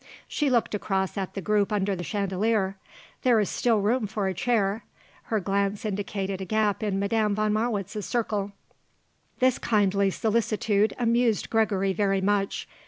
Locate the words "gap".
6.45-6.81